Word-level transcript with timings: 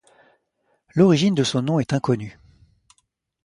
L'origine 0.95 1.35
de 1.35 1.43
son 1.43 1.61
nom 1.61 1.79
est 1.79 1.93
inconnue. 1.93 2.39